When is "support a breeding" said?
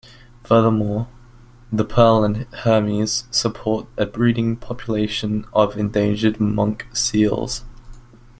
3.29-4.55